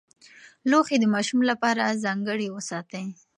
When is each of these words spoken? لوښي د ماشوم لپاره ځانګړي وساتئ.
لوښي 0.69 0.97
د 0.99 1.05
ماشوم 1.13 1.41
لپاره 1.51 1.99
ځانګړي 2.03 2.47
وساتئ. 2.51 3.05